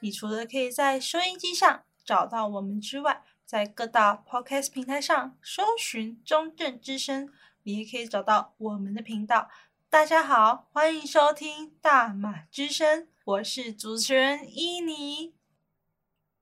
[0.00, 7.32] 你除了可以在收音机上找到我们之外，在各大 Podcast 平台上搜寻中正之声，
[7.62, 9.50] 你也可以找到我们的频道。
[9.88, 15.34] 大家好，欢迎收听大马之声，我是主持人伊妮。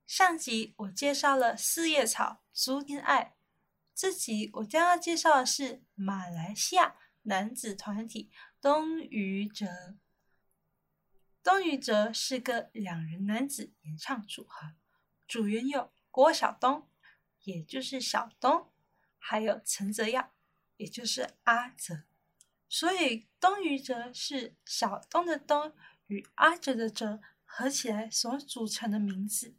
[0.06, 3.34] 上集我介绍了四叶草朱天爱，
[3.94, 8.30] 这集我将要介绍的是马来西亚男子团体
[8.60, 9.66] 东于哲。
[11.44, 14.72] 东于哲是个两人男子演唱组合，
[15.28, 16.88] 组员有郭晓东，
[17.42, 18.72] 也就是小东，
[19.18, 20.32] 还有陈泽耀，
[20.78, 22.04] 也就是阿泽。
[22.66, 25.74] 所以东于哲是小东的东
[26.06, 29.54] 与阿哲的哲合起来所组成的名字。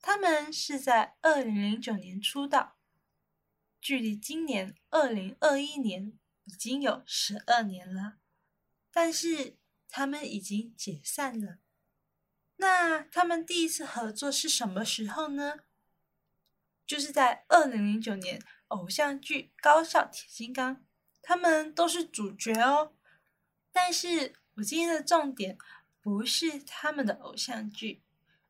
[0.00, 2.76] 他们是在二零零九年出道，
[3.80, 8.18] 距离今年二零二一年已经有十二年了，
[8.92, 9.56] 但是。
[9.96, 11.56] 他们已经解散了。
[12.56, 15.60] 那他们第一次合作是什么时候呢？
[16.86, 20.76] 就是在二零零九年偶像剧《高校铁金刚》，
[21.22, 22.92] 他们都是主角哦。
[23.72, 25.56] 但是我今天的重点
[26.02, 28.02] 不是他们的偶像剧，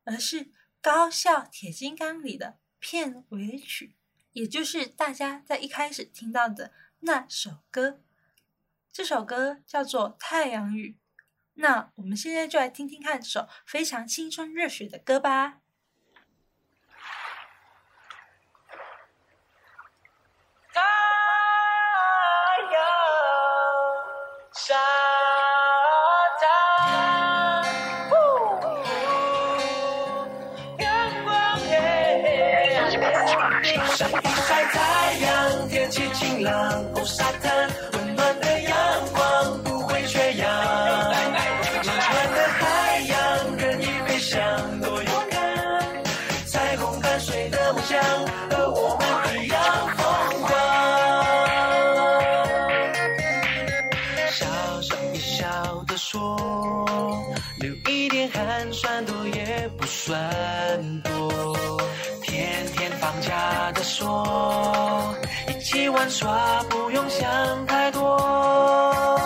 [0.03, 0.41] 而是
[0.81, 3.95] 《高校铁金刚》里的片尾曲，
[4.33, 8.01] 也就是大家在一开始听到的那首歌。
[8.91, 10.97] 这首歌叫做《太阳雨》。
[11.59, 15.61] 那我们现在就来听听看这首非常青春热血的歌吧。
[20.73, 20.81] 太
[22.71, 22.81] 阳
[57.67, 61.77] 有一点寒酸多也不算多
[62.23, 65.13] 天天放假的说
[65.49, 69.16] 一起玩耍不用想太多。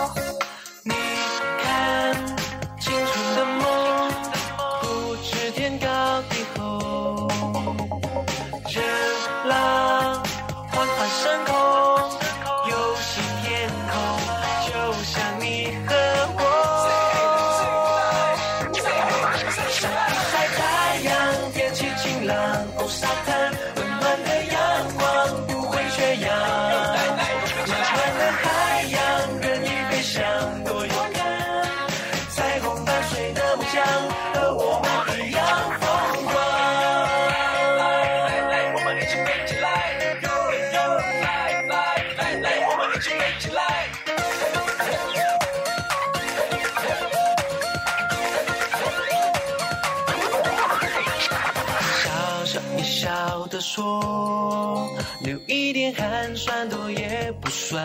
[53.74, 54.86] 说
[55.20, 57.82] 留一点汗酸多也不算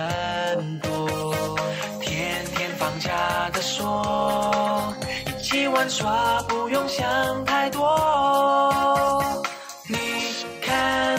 [0.81, 1.33] 多，
[2.01, 4.93] 天天放假的说，
[5.27, 9.23] 一起玩耍不用想太多。
[9.87, 9.97] 你
[10.61, 11.17] 看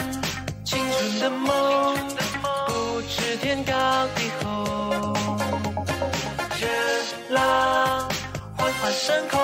[0.63, 1.95] 青春的梦
[2.43, 3.73] 不知天高
[4.15, 5.15] 地厚，
[6.59, 6.69] 任
[7.29, 8.07] 浪
[8.55, 9.39] 缓缓升空，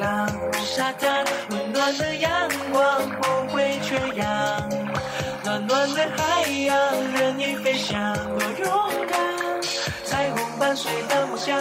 [0.00, 0.26] 浪
[0.64, 4.68] 沙滩温暖的阳光不会缺氧，
[5.44, 6.74] 暖暖的海洋
[7.12, 9.60] 任你飞翔，多勇敢！
[10.02, 11.54] 彩虹伴随的梦想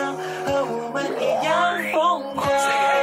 [0.46, 2.99] 和我们一样疯狂。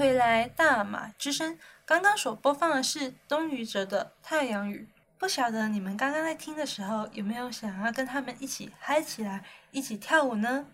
[0.00, 1.58] 回来，大马之声。
[1.84, 4.88] 刚刚所播放的是东禹哲的《太阳雨》。
[5.18, 10.64] 不晓得你们刚刚在听的时候，有没有想要跟他们一起嗨起来，一起跳舞呢？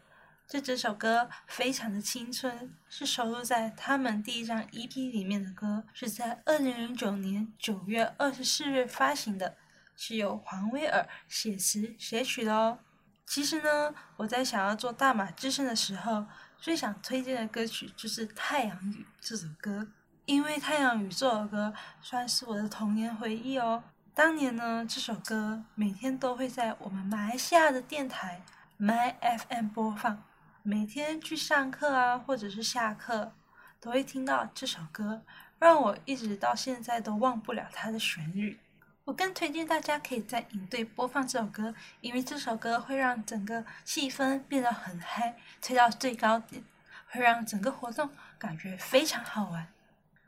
[0.47, 9.57] 这这首歌非常的青春，是收录在他们第一张 EP 里面的歌，是在二零零九年九月二十四日发行的，
[9.97, 12.79] 是由黄威尔写词写曲的哦。
[13.27, 16.27] 其实呢，我在想要做大马之声的时候，
[16.67, 19.87] 最想推荐的歌曲就是《太阳雨》这首歌，
[20.25, 21.73] 因为《太阳雨》这首歌
[22.03, 23.85] 算是我的童年回忆哦。
[24.13, 28.43] 当年呢，这首歌每天都会在我们马来西亚的电台
[28.81, 30.25] My FM 播放。
[30.65, 33.33] 每天去上课啊，或者是下课，
[33.79, 35.23] 都会听到这首歌，
[35.61, 38.59] 让我一直到现在都忘不了它的旋律。
[39.07, 46.65] 我更推荐大家可以在营队播放这首歌，因为这首歌会让整个气氛变得很嗨，推到最高点，
[47.09, 49.69] 会让整个活动感觉非常好玩。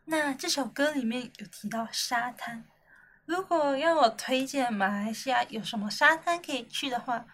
[0.04, 2.64] 那这首歌里面有提到沙滩，
[3.26, 7.26] 如果要我推荐马来西亚有什么沙滩可以去的话，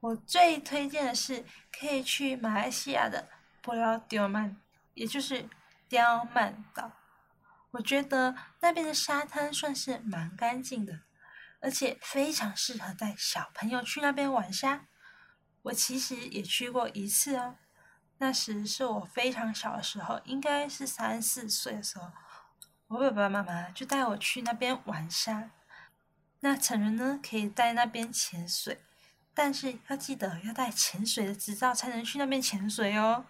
[0.00, 1.42] 我最推荐的是
[1.72, 3.26] 可以去马来西亚的
[3.62, 4.54] 布劳刁曼，
[4.92, 5.48] 也就是
[5.88, 6.92] 刁曼岛。
[7.72, 11.00] 我觉得那边的沙滩算是蛮干净的，
[11.60, 14.86] 而且非常适合带小朋友去那边玩沙。
[15.62, 17.56] 我其实也去过一次哦，
[18.18, 22.10] 那时是我非常小的时候，应该是三四岁的时候，
[22.88, 25.50] 我爸爸妈妈就带我去那边玩沙。
[26.40, 28.80] 那成人呢，可以在那边潜水。
[29.32, 33.24] 但是要记得要带潜水的执照才能去那边潜水哦。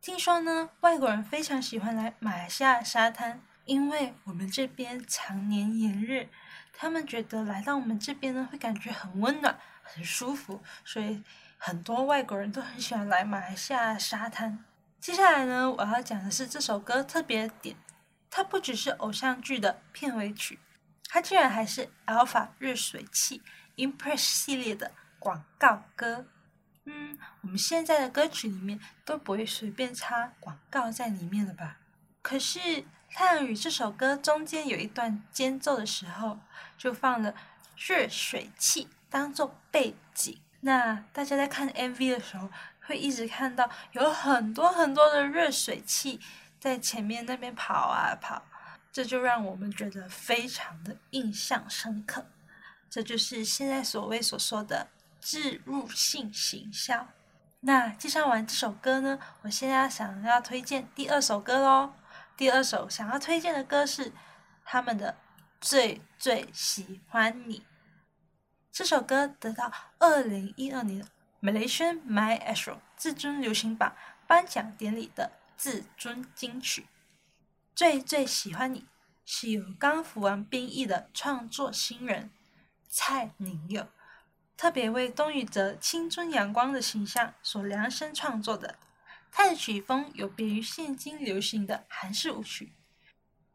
[0.00, 6.26] 听说呢，外国人非常喜欢来马来西亚沙滩，因为我们这边常年炎热，
[6.72, 11.22] 他们觉得来到我们这边呢会感觉很温暖、很舒服，所以
[11.58, 14.64] 很多外国人都很喜欢来马来西亚沙滩。
[14.98, 17.76] 接下来呢，我要讲的是这首歌特别的点，
[18.30, 20.58] 它不只是偶像剧的片尾曲，
[21.06, 23.42] 它居然还是 Alpha 热水器
[23.76, 24.92] Impress 系列的。
[25.20, 26.26] 广告歌，
[26.84, 31.78] 嗯，我们现在的歌曲里面都不会随便插广告在里面了吧？
[32.22, 32.60] 可是
[33.12, 36.38] 《太阳雨》这首歌中间有一段间奏的时候，
[36.76, 37.34] 就放了
[37.76, 40.38] 热水器当做背景。
[40.60, 42.50] 那大家在看 MV 的时候，
[42.86, 46.20] 会一直看到有很多很多的热水器
[46.60, 48.42] 在前面那边跑啊跑，
[48.92, 52.26] 这就让我们觉得非常的印象深刻。
[52.90, 54.88] 这就是现在所谓所说的。
[55.20, 57.08] 置入性行销。
[57.60, 61.92] 那介绍完这首歌呢，我现在想要推荐第二首歌喽。
[62.38, 64.12] 第二首想要推荐的歌是
[64.64, 65.10] 他们的
[65.60, 67.58] 《最最喜欢你》。
[68.70, 71.04] 这首歌得到二零一二年
[71.42, 73.96] Malaysia MyAstro 至尊流行榜
[74.28, 76.82] 颁奖典礼的至尊金曲。
[77.74, 78.82] 《最最喜欢你》
[79.24, 82.30] 是由刚服完兵役的创作新人
[82.88, 83.88] 蔡宁佑。
[84.56, 88.76] 特别为冬雨哲青春阳光的形象所量身创作的，
[89.30, 92.72] 它的曲风有别于现今流行的韩式舞曲，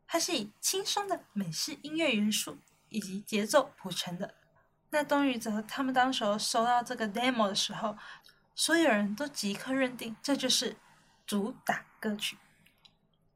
[0.07, 2.57] 它是以轻松的美式音乐元素
[2.89, 4.35] 以及节奏谱成的。
[4.89, 7.97] 那东雨泽他们当时候收到这个 demo 的时候，
[8.55, 10.77] 所有人都即刻认定这就是
[11.25, 12.37] 主打歌曲。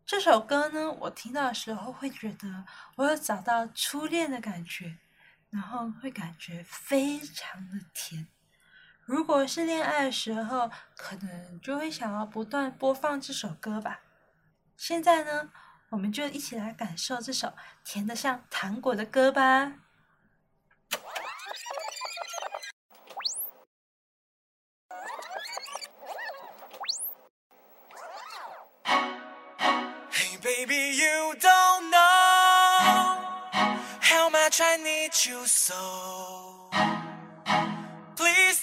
[0.06, 2.66] 这首歌呢，我听到的时候会觉得
[2.96, 4.98] 我有找到初恋的感觉。
[5.50, 8.28] 然后会感觉非常的甜。
[9.08, 14.02] 如果是恋爱的时候，可能就会想要不断播放这首歌吧。
[14.76, 15.50] 现在呢，
[15.92, 17.54] 我们就一起来感受这首
[17.86, 19.76] 甜得像糖果的歌吧。
[30.12, 33.22] Hey baby, you don't know
[34.02, 36.67] how much I need you so.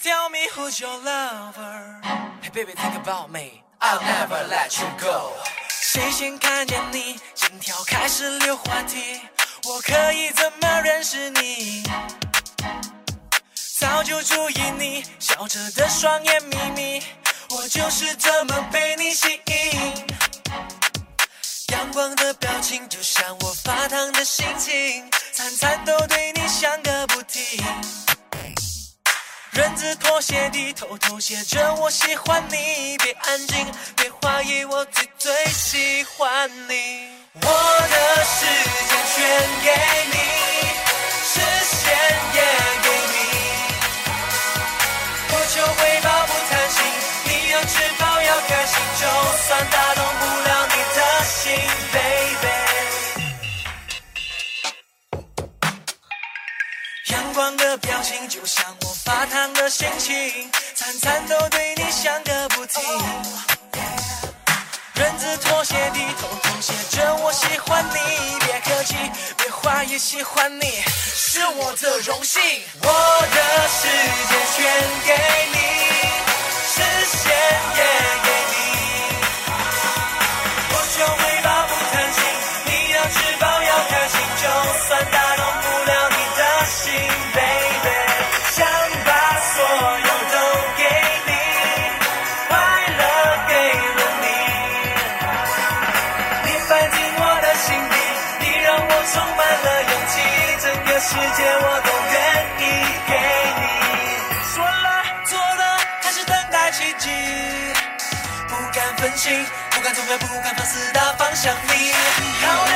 [0.04, 1.99] Tell me who's your lover.
[2.42, 3.62] Hey baby, think about me.
[3.80, 5.32] I'll never let you go.
[5.70, 9.18] 谁先看见你，心跳开始溜滑梯。
[9.66, 11.84] 我可以怎么认识你？
[13.78, 17.02] 早就注意你笑着的双眼眯眯，
[17.49, 20.06] 我就是这么被你吸引。
[21.68, 25.11] 阳光的表情，就像我发烫的心情。
[25.32, 27.64] 餐餐都对你想个不停，
[29.54, 37.08] 人字拖鞋低头偷写着我喜欢你，别安静，别怀疑，我最最喜欢你。
[37.34, 38.44] 我的时
[38.88, 39.16] 间全
[39.62, 39.70] 给
[40.11, 40.18] 你，
[41.23, 41.94] 视线
[42.34, 42.42] 也
[42.82, 43.16] 给你，
[45.28, 46.82] 不求回报不贪心，
[47.25, 49.06] 你要吃饱要开心，就
[49.46, 51.42] 算打动不了你的心
[51.92, 52.49] ，baby。
[57.12, 58.83] 阳光的表情就像。
[59.04, 62.82] 发烫的心情，餐餐都对你想个不停。
[64.94, 68.96] 忍着妥协，低头痛写着我喜欢你，别客气，
[69.37, 72.40] 别怀疑，喜欢你是我的荣幸。
[72.82, 72.88] 我
[73.34, 73.88] 的世
[74.30, 74.64] 界全
[75.04, 75.12] 给
[75.52, 75.58] 你，
[76.73, 77.20] 视线
[77.76, 77.82] 也
[78.25, 78.56] 给你，
[80.70, 81.23] 不求回
[101.14, 102.14] 世界我都愿
[102.59, 102.62] 意
[103.06, 103.14] 给
[103.61, 103.62] 你，
[104.52, 104.88] 说了
[105.25, 107.09] 做了，还是等待奇迹。
[108.49, 111.92] 不敢分心，不敢走远，不敢放肆的方向你。
[112.42, 112.75] 好的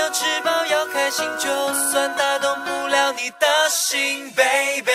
[0.00, 4.90] 要吃饱要开心，就算打动不了你的心，baby，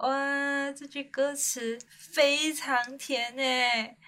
[0.00, 3.98] 哇，这句歌词非常甜诶！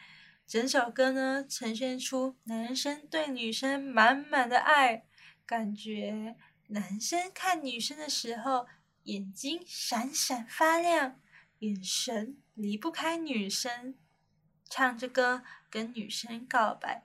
[0.46, 5.04] 整首歌呢，呈现出男生对女生满满的爱，
[5.44, 6.36] 感觉
[6.68, 8.66] 男生看女生的时候，
[9.02, 11.20] 眼睛闪闪发亮，
[11.58, 13.94] 眼神离不开女生，
[14.70, 17.04] 唱着歌跟女生告白。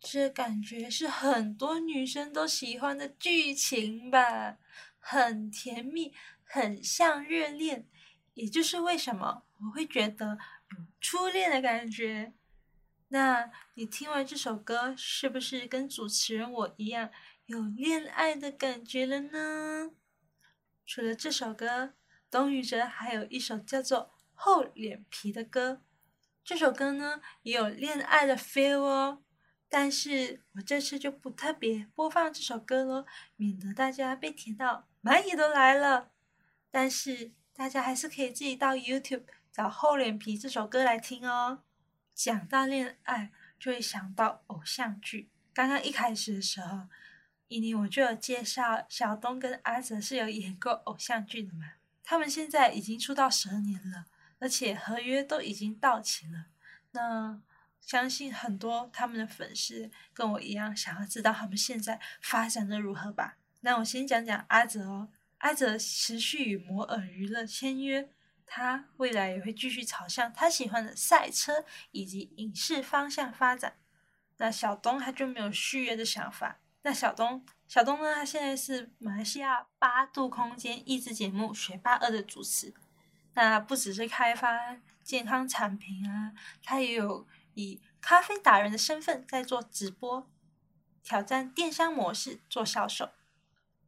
[0.00, 4.56] 这感觉是很多女生都喜欢的剧情吧，
[4.98, 7.86] 很甜蜜，很像热恋，
[8.34, 10.38] 也就是为什么我会觉得
[10.70, 12.32] 有初恋的感觉。
[13.08, 17.10] 那你听完这首歌，是不是跟主持人我一样
[17.44, 19.90] 有恋爱的感觉了呢？
[20.86, 21.92] 除了这首歌，
[22.30, 23.98] 董宇哲还有一首叫做
[24.32, 25.82] 《厚脸皮》的歌，
[26.42, 29.22] 这首歌呢也有恋爱的 feel 哦。
[29.68, 36.10] 但是我这次就不特别播放这首歌咯，免得大家被甜到蚂蚁都来了。
[36.70, 41.62] 但是大家还是可以自己到 YouTube 找《厚脸皮》这首歌来听哦。
[42.14, 45.28] 讲到恋爱，就会想到偶像剧。
[45.52, 46.88] 刚刚一开始的时候，
[47.48, 51.72] 伊妮我就有介绍小东跟阿泽是有演过偶像剧的嘛。
[52.02, 54.06] 他们现在已经出道十二年了，
[54.38, 56.46] 而且合约都已经到期了。
[56.92, 57.38] 那
[57.80, 63.36] 相信很多他们的粉丝跟我一样，想要知道他们现在发展的如何吧。
[63.60, 65.08] 那我先讲讲阿泽哦，
[65.42, 68.08] 阿泽持续与摩尔娱乐签约，
[68.46, 73.76] 他未来也会继续朝向他喜欢的赛车以及影视方向发展。
[74.38, 76.60] 那小东他就没有续约的想法。
[76.82, 82.72] 那小东，小东呢，他现在是马来西亚八度空间益智节目《学霸二》的主持。
[83.34, 86.32] 那不只是开发健康产品啊，
[86.62, 87.26] 他也有。
[87.54, 90.26] 以咖啡达人的身份在做直播，
[91.02, 93.10] 挑战电商模式做销售。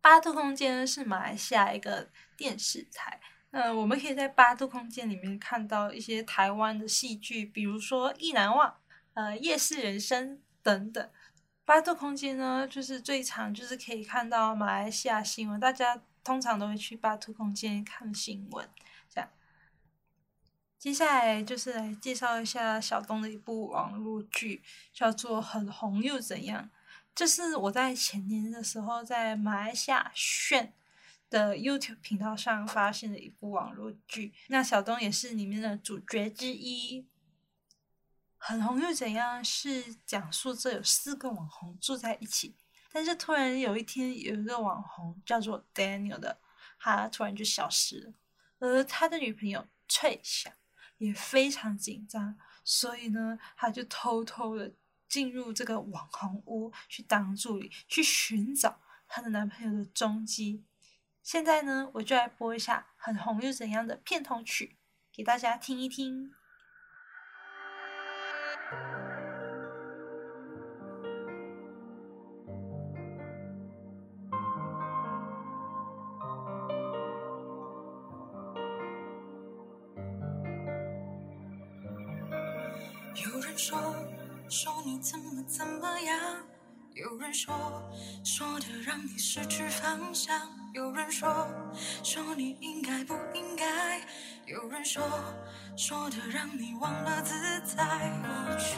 [0.04, 3.18] 八度空间是马来西亚一个电视台，
[3.52, 8.68] 那我们可以在八度空间里面看到一些台湾的戏剧，比如说《意难忘》、
[9.14, 11.10] 呃《夜市人生》等等。
[11.64, 18.68] 八度空间呢，就是最常就是可以看到马来西亚新闻，大家通常都会去八度空间看新闻。
[19.08, 19.30] 这样
[20.78, 26.62] 接下来就是来介绍一下小东的一部网络剧，叫做《很红又怎样》。
[27.14, 30.74] 这是我在前年的时候在马来西亚炫
[31.30, 34.32] 的 YouTube 频道上发现的一部网络剧。
[34.48, 37.02] 那小东也是里面的主角之一。
[38.36, 42.54] 《很红又怎样》是讲述这有四个网红住在一起，
[42.92, 46.38] 但是突然有一天有一个网红叫做 Daniel 的，
[46.78, 48.12] 他突然就消失了，
[48.58, 50.52] 而他的女朋友翠霞。
[50.98, 54.72] 也非常紧张，所以呢，他就偷偷的
[55.14, 60.64] 进入这个网红屋去当助理，去寻找她的男朋友的踪迹。
[61.22, 64.76] 现在呢，我就来播一下《很红又怎样》的片头曲，
[65.12, 66.32] 给大家听一听。
[83.14, 83.78] 有人说，
[84.48, 86.16] 说你怎么怎么样；
[86.94, 87.82] 有人说，
[88.24, 90.38] 说的让你失去方向；
[90.74, 91.48] 有人说，
[92.02, 94.00] 说你应该不应该；
[94.46, 95.02] 有人说，
[95.76, 97.34] 说的让你忘了自
[97.74, 97.84] 在。
[98.22, 98.76] 我去、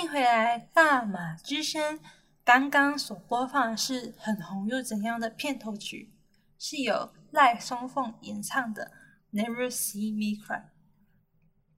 [0.00, 2.00] 欢迎回来，大马之声。
[2.42, 6.10] 刚刚所播放的是很红又怎样的片头曲，
[6.58, 8.92] 是由赖松凤演唱的
[9.38, 10.60] 《Never See Me Cry》。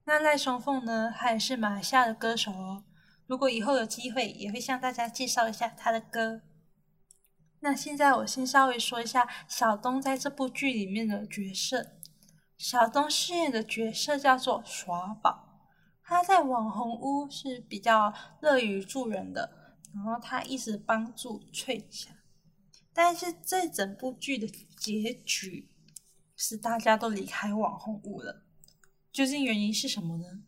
[0.05, 2.85] 那赖松凤呢，他也是马来西亚的歌手哦。
[3.27, 6.43] 如果以后有机会，也会向大家介绍一下他的歌。
[7.59, 11.97] 那现在我先稍微说一下小东在这部剧里面的角色。
[12.57, 15.52] 小东饰演的角色叫做耍宝。
[16.13, 22.11] 他在网红屋是比较乐于助人的，然后他一直帮助翠霞，
[22.93, 24.47] 但是这整部剧的
[24.77, 25.71] 结局
[26.37, 28.45] 是大家都离开网红屋了，
[29.11, 30.43] 究竟原因是什么呢？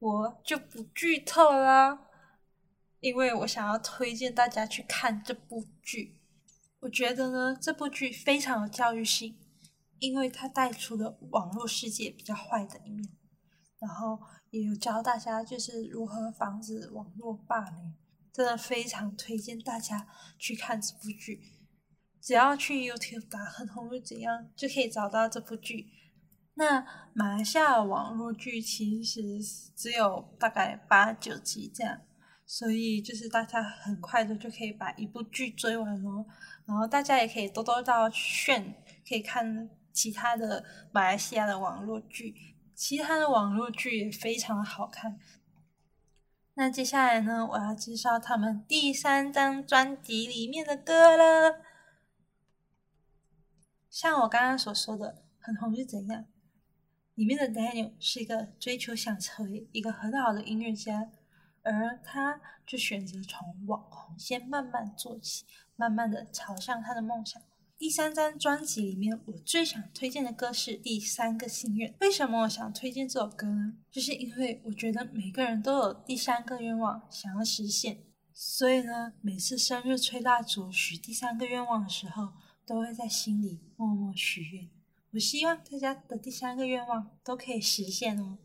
[0.00, 2.08] 我就不剧透啦，
[2.98, 6.20] 因为我想要推荐大家去看这部剧。
[6.80, 9.38] 我觉得呢，这部剧非常有教育性，
[10.00, 13.08] 因为它带出了网络世界比较坏的一面，
[13.78, 14.18] 然后。
[14.50, 17.94] 也有教大家就是如何防止网络霸凌，
[18.32, 20.06] 真的非常推荐大家
[20.38, 21.42] 去看这部剧。
[22.22, 25.88] 只要去 YouTube 打“很红又怎样”，就可以找到这部剧。
[26.54, 26.80] 那
[27.12, 29.20] 马来西亚网络剧其实
[29.74, 32.00] 只有大概八九集这样，
[32.46, 36.24] 所以就是大家很快的就可以把一部剧追完喽。
[36.64, 42.55] 然后大家也可以多多到炫，可以看其他的马来西亚的网络剧。
[42.76, 45.18] 其他的网络剧也非常好看。
[46.54, 51.62] 那接下来呢，我要介绍他们第三张专辑里面的歌了。
[53.88, 56.26] 像我刚刚所说的，很红是怎样？
[57.14, 61.10] 里面的 Daniel 是一个追求想成为一个很好的音乐家，
[61.62, 67.42] 而他就选择从网红先慢慢做起，慢慢的朝向他的梦想。
[67.78, 71.92] 第三张专辑里面，我最想推荐的歌是《第三个心愿》。
[72.00, 73.74] 为什么我想推荐这首歌呢？
[73.90, 77.98] 就是因为我觉得每个人都有第三个愿望想要实现，
[78.32, 82.32] 所以呢，每次生日吹蜡烛许第三个愿望的时候，
[82.64, 84.70] 都会在心里默默许愿。
[85.12, 88.38] 我希望大家的第三个愿望都可以实现哦。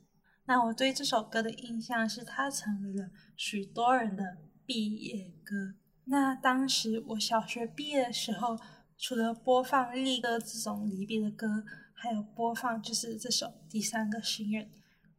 [0.44, 5.76] 那我对这首歌的印象是，它成为了许多人的毕业歌。
[6.04, 8.60] 那当时我小学毕业的时候。
[9.02, 14.64] 除了播放力歌这种离别的歌，还有播放就是这首《第三个心愿》，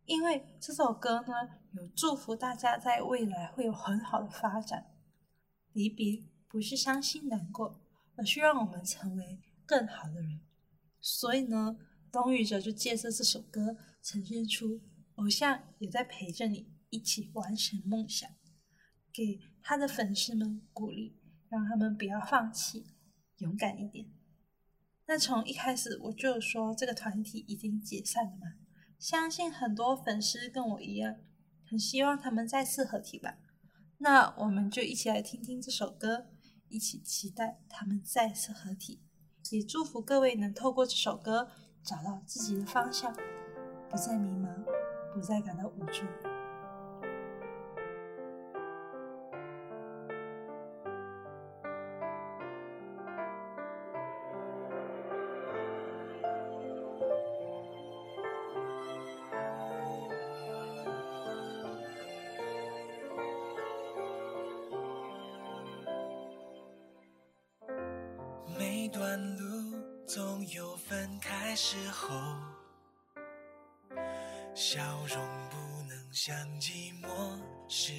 [0.05, 1.35] 因为这首歌呢，
[1.73, 4.87] 有祝福大家在未来会有很好的发展。
[5.73, 7.83] 离别不是伤心难过，
[8.15, 10.41] 而是让我们成为更好的人。
[11.01, 11.77] 所以呢，
[12.13, 14.81] 冬雨哲就借着这首歌呈现出
[15.17, 18.31] 偶像也在陪着你一起完成梦想，
[19.13, 21.19] 给他的粉丝们鼓励，
[21.49, 22.87] 让他们不要放弃。
[23.43, 24.07] 勇敢一点。
[25.07, 28.55] 那从一开始我就说这个团体已经解散了嘛，
[28.99, 31.17] 相信很多粉丝跟我一样，
[31.69, 33.39] 很希望他们再次合体吧。
[33.99, 36.29] 那我们就一起来听听这首歌，
[36.69, 39.03] 一起期待他们再次合体。
[39.51, 41.51] 也祝福各位能透过这首歌
[41.83, 43.13] 找到自己的方向，
[43.91, 44.49] 不再迷茫，
[45.13, 46.32] 不再感到无助。
[76.63, 77.09] 寂寞
[77.67, 77.93] 示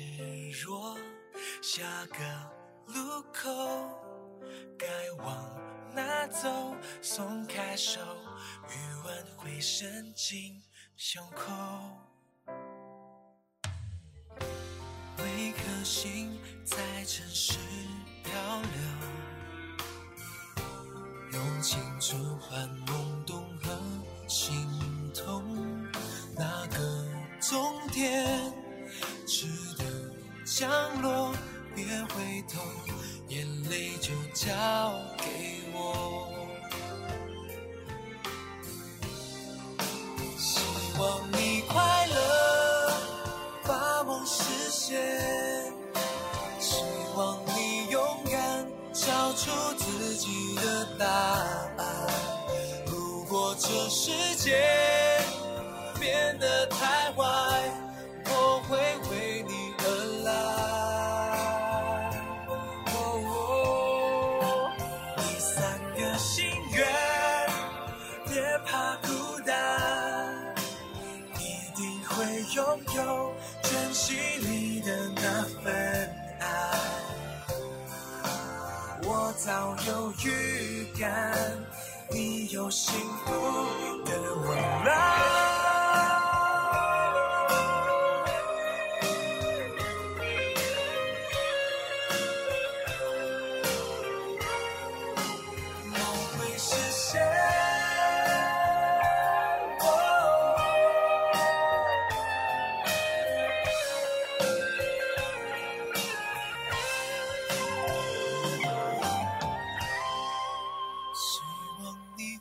[0.51, 0.97] 弱，
[1.61, 2.23] 下个
[2.93, 3.51] 路口
[4.79, 4.87] 该
[5.21, 5.35] 往
[5.93, 6.73] 哪走？
[7.01, 7.99] 松开手，
[8.69, 8.73] 余
[9.05, 10.63] 温会渗进
[10.95, 11.51] 胸口。
[15.17, 17.57] 每颗心在城市
[18.23, 20.57] 漂流，
[21.33, 23.77] 用青春换懵懂和
[24.29, 24.55] 心
[25.13, 25.43] 痛。
[26.37, 27.05] 那个
[27.49, 28.25] 终点
[29.27, 29.45] 值
[29.77, 29.83] 得
[30.45, 31.33] 降落，
[31.75, 32.61] 别回头，
[33.27, 34.47] 眼泪就交
[35.17, 35.25] 给
[35.73, 36.29] 我。
[40.37, 40.61] 希
[40.97, 42.93] 望你快乐，
[43.67, 45.73] 把梦实现。
[46.61, 46.77] 希
[47.17, 52.09] 望你勇敢，找出自己的答案。
[52.87, 55.02] 如果这世界
[79.45, 81.37] 早有预感，
[82.09, 83.31] 你有幸福
[84.05, 85.42] 的未来。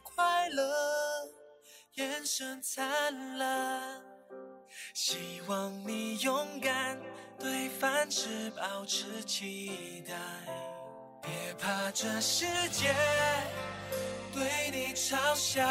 [0.03, 0.75] 快乐，
[1.95, 4.03] 眼神灿烂，
[4.95, 7.01] 希望你勇敢，
[7.39, 10.15] 对凡事保持期待。
[11.23, 12.95] 别怕这世界
[14.33, 15.67] 对你嘲笑，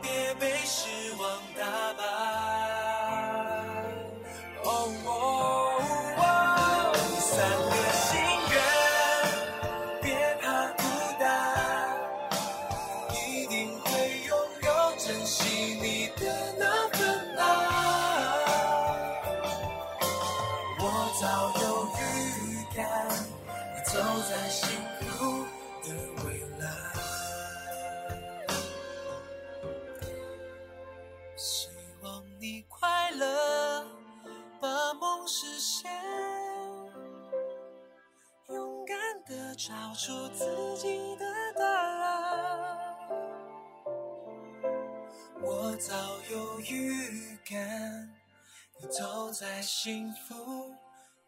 [0.00, 2.41] 别被失望打败。
[40.04, 40.44] 出自
[40.78, 41.24] 己的
[41.56, 42.96] 答案。
[45.40, 45.94] 我早
[46.28, 48.12] 有预感，
[48.80, 50.34] 你走在幸福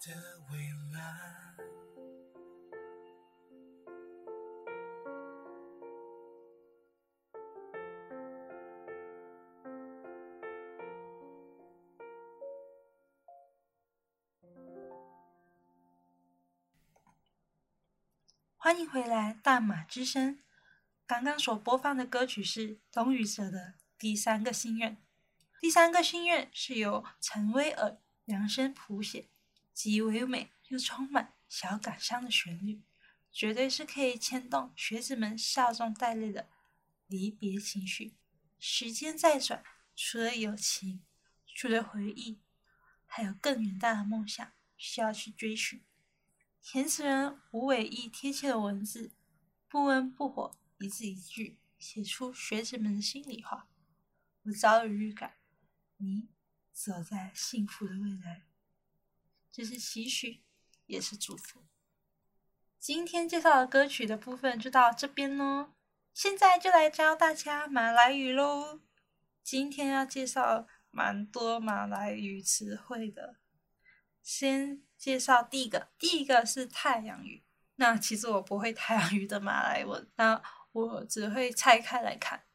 [0.01, 0.13] 的
[0.51, 0.59] 未
[0.93, 1.44] 来。
[18.65, 20.43] 欢迎回来，大马之声。
[21.07, 23.59] 刚刚所播放的歌曲是冬雨哲的
[23.99, 24.93] 《第三个心愿》。
[25.61, 29.29] 《第三个心愿》是由陈威尔量身谱写，
[29.75, 32.81] 极唯美又充满小感伤的旋律，
[33.31, 36.49] 绝对是可以牵动学子们笑中带泪的
[37.07, 38.17] 离别情绪。
[38.59, 39.63] 时间在转，
[39.95, 41.05] 除了友情，
[41.55, 42.41] 除了回忆，
[43.05, 45.85] 还有更远大的梦想需要去追寻。
[46.67, 49.13] 填词人吴伟义贴切的文字，
[49.69, 53.69] 不温不火，一字一句写出学子们的心里话。
[54.45, 55.35] 我早有预感，
[55.99, 56.31] 你
[56.73, 58.47] 走在幸福的未来，
[59.53, 60.43] 这是期许，
[60.87, 61.63] 也是祝福。
[62.79, 65.75] 今天介绍的歌曲的部分就到这边喽，
[66.15, 68.81] 现在就来教大家马来语喽。
[69.43, 73.37] 今天要介绍蛮多马来语词汇的，
[74.23, 74.83] 先。
[75.05, 77.45] 介绍第一个，第一个是太阳语。
[77.75, 82.47] 那其实我不会太阳语的马来文，那我只会拆开来看。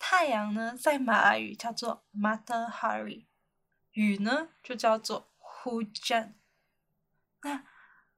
[0.00, 3.26] 太阳呢，在马来语叫做 Matahari，
[3.92, 6.32] 雨呢就叫做 Hujan。
[7.42, 7.64] 那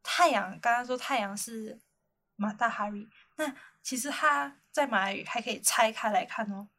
[0.02, 1.78] 太阳，刚刚说太阳是
[2.38, 6.70] Matahari，那其实它在马来语还可以拆开来看哦。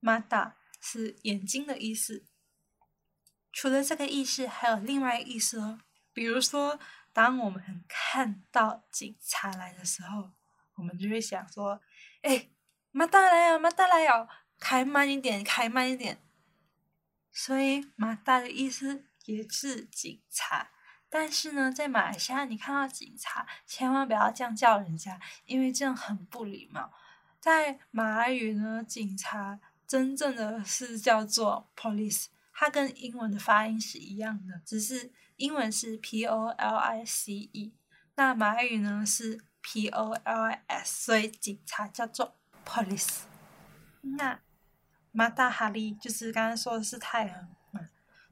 [0.00, 2.24] Mata 是眼睛的意思，
[3.52, 5.80] 除了这个意思，还有另外一个意思哦。
[6.16, 6.80] 比如说，
[7.12, 10.30] 当我们看到警察来的时候，
[10.76, 11.78] 我们就会想说
[12.24, 12.48] ：“哎，
[12.90, 14.26] 马达来呀，马达来呀，
[14.58, 16.22] 开慢一点，开慢一点。”
[17.30, 20.70] 所以马达的意思也是警察。
[21.10, 26.90] 但是呢，在马来西亚，你看到警察，千万不要这样叫人家，因为这样很不礼貌。
[27.38, 37.74] 在马来语呢，警察真正的是叫做 police，它跟英文的发音是一样的，只是英文是 p o l i c e，
[38.14, 43.24] 那马来语呢是 p o l i s，所以警察叫做 police。
[44.00, 44.40] 那
[45.12, 47.90] 马达哈利就是刚刚说的是太阳嘛，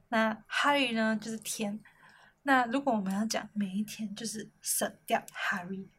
[0.08, 1.78] 那哈利呢就是天。
[2.44, 5.90] 那如果我们要讲每一天，就是省掉哈利。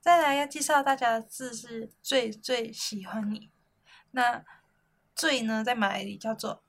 [0.00, 3.50] 再来要介绍大家的字是最最喜欢你。
[4.10, 4.44] 那
[5.14, 6.64] 最呢，在马来语叫做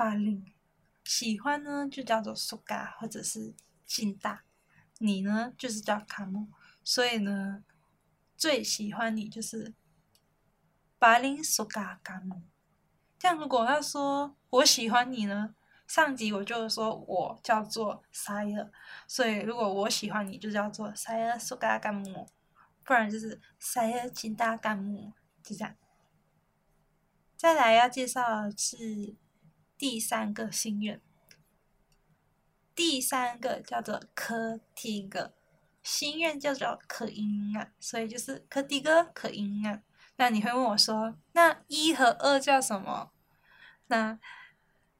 [0.00, 0.42] 巴林，
[1.04, 4.44] 喜欢呢就叫做苏嘎或者是金大，
[4.96, 6.48] 你呢就是叫卡姆。
[6.82, 7.62] 所以呢，
[8.34, 9.74] 最喜欢你就是
[10.98, 12.40] 巴林苏嘎卡姆。
[13.18, 15.54] 这样如果要说我喜欢你呢？
[15.86, 18.70] 上集我就说我叫做 Saya，
[19.06, 22.26] 所以如果我喜欢你就叫做 Saya suka kamu，
[22.84, 25.76] 不然就是 Saya cinta kamu，就这样。
[27.36, 29.14] 再来要介绍的是
[29.80, 31.00] 第三个心愿，
[32.74, 35.30] 第三个叫做 ketiga，
[35.82, 39.80] 心愿叫做 keinginan，所以就是 ketiga keinginan。
[40.16, 43.10] 那你会问我说，那一和二叫什么？
[43.86, 44.20] 那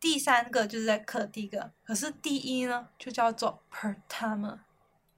[0.01, 4.61] 第三个就是在刻第一个，可是第一呢就叫做 pertama，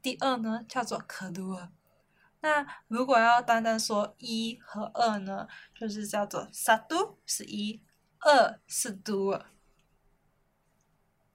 [0.03, 1.69] 第二呢叫做 kedua。
[2.41, 7.81] 那如果要单单说一和二呢，就是叫做 satu 是一，
[8.19, 9.52] 二是 dua。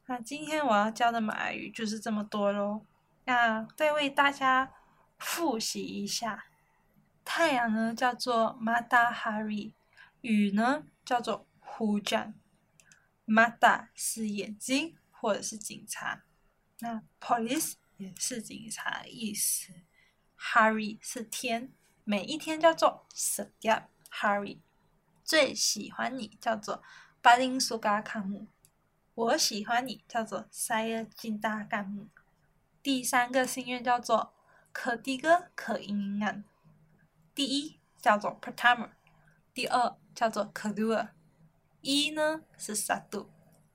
[0.10, 2.86] 那今天我要教的马来语就是这么多喽。
[3.26, 4.72] 那再为大家
[5.18, 6.46] 复习一下，
[7.26, 9.74] 太阳呢叫做 matahari，
[10.22, 12.34] 雨呢叫做 hujan。
[13.26, 16.24] Mata 是眼睛或者是警察，
[16.80, 19.74] 那 police 也是警察的意思。
[20.40, 21.74] Hari 是天，
[22.06, 24.60] 每一天叫做 Setiap Hari。
[25.26, 26.82] 最喜欢你叫做
[27.22, 28.48] Paling suka kamu，
[29.18, 32.06] 我喜欢你叫做 Saya cinta kamu。
[32.84, 34.32] 第三个心愿叫做
[34.72, 36.44] Ketiga keinginan，
[37.34, 38.90] 第一叫做 Pertama，
[39.56, 41.10] 第二叫做 Kedua。
[41.82, 43.30] 一呢是 satu，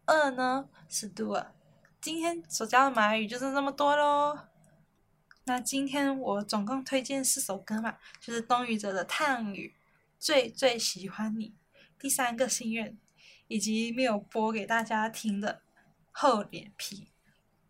[0.06, 1.48] 二呢是 dua。
[2.00, 4.38] 今天所教的马来语就是这么多喽。
[5.42, 9.74] 那今天我总共推荐四首歌嘛，就是冬雨哲的《探雨》，
[10.20, 11.52] 最最喜欢你，
[11.98, 12.96] 第三个心愿，
[13.52, 15.52] 以及没有播给大家听的
[16.10, 16.96] 《厚脸皮》。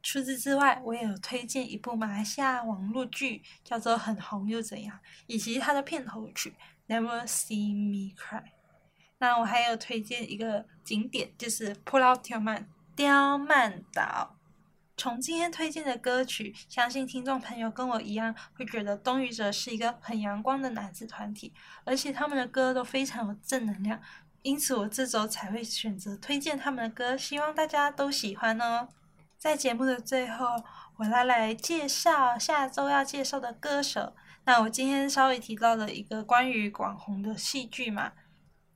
[0.00, 6.54] 除此之外，我也有推荐一部马来西亚网络剧，叫做《很红又怎样》，以及它的片头曲
[6.92, 8.42] 《Never See Me Cry》。
[9.18, 14.36] 那我还有推荐一个景点，就是普劳刁曼刁曼岛。
[14.94, 21.52] 从今天推荐的歌曲，相信听众朋友跟我一样，会觉得东雨者是一个很阳光的男子团体，
[21.84, 24.00] 而且他们的歌都非常有正能量，
[24.42, 28.88] 因此我这周才会选择推荐他们的歌，希望大家都喜欢哦。
[29.38, 30.62] 在节目的最后，
[30.96, 34.14] 我来来介绍下周要介绍的歌手。
[34.44, 38.12] 那我今天稍微提到了一个关于广红的戏剧嘛。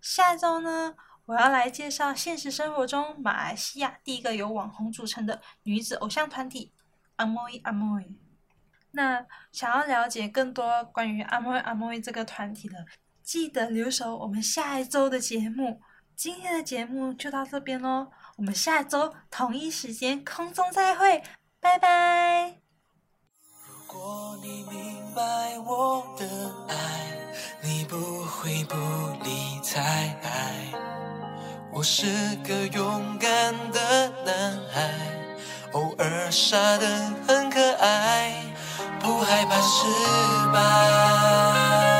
[0.00, 6.72] 下周呢，我要来介绍现实生活中马来西亚第一个由网红组成的女子偶像团体
[7.16, 8.20] 阿莫伊阿莫伊。
[8.92, 12.86] 那想要了解更多关于阿莫伊阿莫伊这个团体的，
[13.26, 15.80] 记得留守我们下一周的节目。
[16.14, 21.24] 今天的节目就到这边喽，我们下周同一时间空中再会，
[21.60, 22.60] 拜拜。
[23.66, 26.24] 如果你明白我的
[26.68, 26.76] 爱。
[27.62, 28.76] 你不会不
[29.24, 30.14] 理睬，
[31.72, 32.06] 我是
[32.44, 34.88] 个勇敢的男孩，
[35.72, 36.86] 偶尔傻得
[37.26, 38.40] 很可爱，
[39.00, 39.84] 不害怕失
[40.52, 41.95] 败。